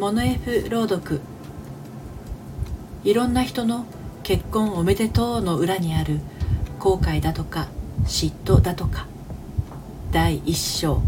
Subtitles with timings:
[0.00, 1.20] モノ F 朗読。
[3.04, 3.84] いろんな人の
[4.22, 6.20] 結婚おめでとうの裏にある
[6.78, 7.68] 後悔だとか
[8.04, 9.06] 嫉妬だとか。
[10.10, 11.02] 第一章。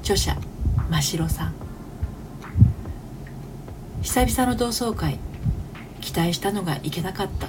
[0.00, 0.38] 著者
[0.88, 1.54] 真城さん。
[4.00, 5.18] 久々の同窓会。
[6.00, 7.48] 期待したのがいけなかった。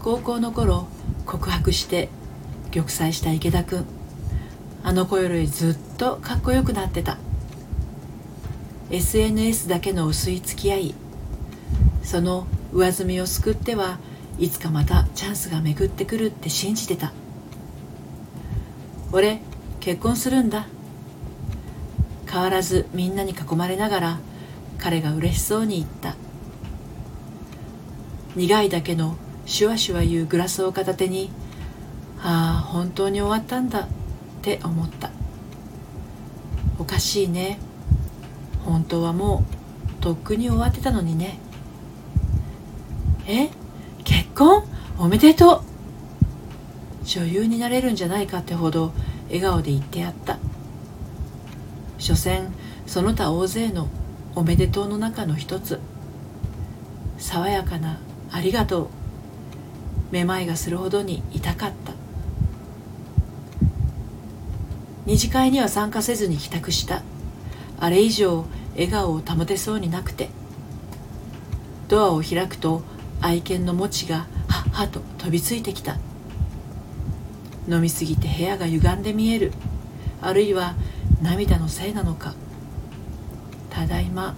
[0.00, 0.86] 高校の頃
[1.26, 2.08] 告白して
[2.70, 3.84] 玉砕した池田君
[4.84, 7.18] あの子よりずっとかっこよくなってた。
[8.90, 10.94] SNS だけの薄い付き合い。
[12.02, 13.98] その上積みを救っては
[14.38, 17.12] いつかまたチャンスが巡ってくるって信じてた。
[19.12, 19.40] 俺
[19.80, 20.68] 結婚するんだ。
[22.30, 24.18] 変わらずみんなに囲まれながら
[24.78, 26.14] 彼が嬉しそうに言った。
[28.36, 31.30] 苦いだけのシュワシュワ言うグラスを片手に
[32.20, 33.88] ああ本当に終わったんだっ
[34.42, 35.10] て思った。
[36.78, 37.58] おかしいね。
[38.66, 39.44] 本当はも
[39.98, 41.38] うとっくに終わってたのにね。
[43.26, 43.48] え？
[44.04, 44.64] 結婚？
[44.98, 45.62] おめでとう。
[47.04, 48.92] 女優になれるんじゃないかってほど
[49.28, 50.38] 笑顔で言ってやった。
[51.98, 52.52] 所詮
[52.86, 53.88] その他大勢の
[54.34, 55.80] おめでとうの中の一つ。
[57.18, 57.98] 爽やかな
[58.30, 58.88] ありがとう。
[60.10, 61.92] めまいがするほどに痛かった。
[65.06, 67.02] 二次会には参加せずに帰宅した。
[67.78, 68.44] あれ以上
[68.74, 70.28] 笑顔を保てそうになくて。
[71.88, 72.82] ドアを開くと
[73.20, 75.98] 愛犬のもちがはっはと飛びついてきた。
[77.68, 79.52] 飲みすぎて部屋が歪んで見える。
[80.20, 80.74] あるいは
[81.22, 82.34] 涙のせいなのか。
[83.70, 84.34] ただいま。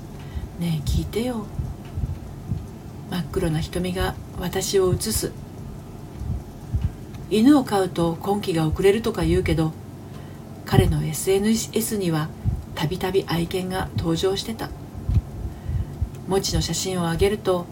[0.59, 1.47] ねえ聞いてよ。
[3.11, 5.33] 真っ黒な瞳が私を映す。
[7.31, 9.72] 犬を飼うと婚期が遅れるとか言うけど
[10.64, 12.28] 彼の SNS には
[12.78, 14.70] たびたび愛犬が登場してた。
[16.28, 17.66] もちの写真をあげると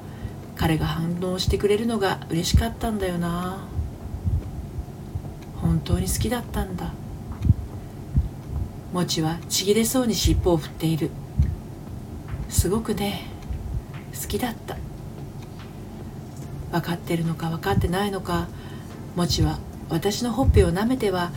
[0.56, 3.68] 彼が反応してくれるのが嬉しかったんだよな。
[5.62, 6.92] 本当に好きだったんだ。
[8.92, 11.12] もちはちぎれそうに尻尾を振っている。
[12.48, 13.28] すごくね
[14.20, 14.76] 好きだった。
[16.72, 18.48] 分かってるのか分かってないのか
[19.14, 21.30] もちは私のほっぺを舐めては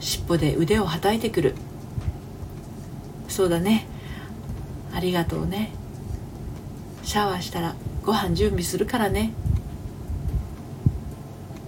[0.00, 1.54] 尻尾で腕をはたいてくる。
[3.30, 3.86] そうだね。
[4.92, 5.70] ありがとうね。
[7.04, 7.74] シャワーしたら
[8.04, 9.32] ご飯準備するからね。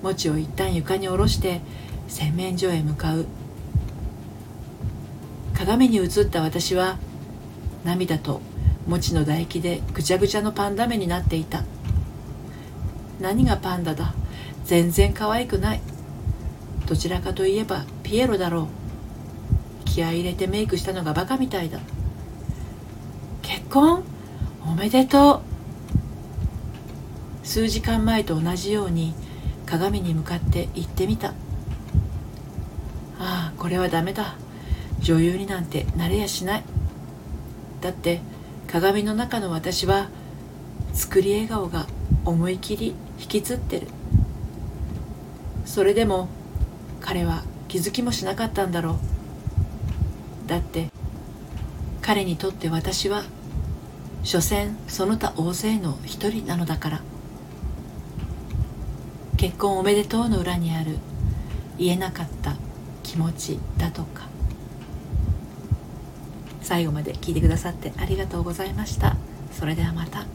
[0.02, 1.60] 餅を一旦床に下ろして
[2.08, 3.26] 洗面所へ向かう。
[5.54, 6.98] 鏡に映った私は
[7.84, 8.40] 涙と
[8.88, 11.62] 餅の唾液でぐちゃぐちゃのパンダ目になっていた。
[13.20, 14.14] 何がパンダだ？
[14.64, 15.80] 全然可愛くない。
[16.86, 18.66] どちらかといえばピエロだろう。
[19.92, 21.78] 気合い入れてメイクしたのがバカみたいだ。
[23.42, 24.02] 結婚？
[24.66, 25.42] おめでと
[27.44, 27.46] う。
[27.46, 29.12] 数時間前と同じように
[29.66, 31.34] 鏡に向かって言ってみた。
[33.18, 34.36] ああこれはダメだ。
[35.00, 36.64] 女優になんてなれやしない。
[37.82, 38.22] だって
[38.68, 40.08] 鏡の中の私は
[40.94, 41.86] 作り笑顔が
[42.24, 43.88] 思い切り引きつってる。
[45.66, 46.28] それでも
[47.02, 48.96] 彼は気づきもしなかったんだろう。
[50.46, 50.90] だって
[52.00, 53.22] 彼にとって私は
[54.24, 57.02] 所詮その他大勢の一人なのだから。
[59.36, 60.98] 結婚おめでとうの裏にある
[61.76, 62.54] 言えなかった
[63.02, 64.28] 気持ちだとか。
[66.60, 69.16] 最後まで聞いてくださってありがとうございました。
[69.50, 70.26] それではまた。